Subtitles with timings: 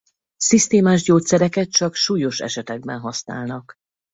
[0.37, 3.73] Szisztémás gyógyszereket csak súlyos esetekben használnak.